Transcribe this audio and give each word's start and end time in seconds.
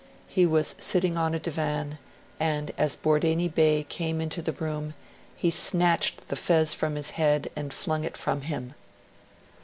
He 0.27 0.47
was 0.47 0.73
sitting 0.79 1.15
on 1.15 1.35
a 1.35 1.39
divan, 1.39 1.99
and, 2.39 2.71
as 2.75 2.95
Bordeini 2.95 3.47
Bey 3.47 3.85
came 3.87 4.19
into 4.19 4.41
the 4.41 4.51
room, 4.53 4.95
he 5.35 5.51
snatched 5.51 6.27
the 6.27 6.35
fez 6.35 6.73
from 6.73 6.95
his 6.95 7.11
head 7.11 7.51
and 7.55 7.71
flung 7.71 8.03
it 8.03 8.17
from 8.17 8.41
him. 8.41 8.73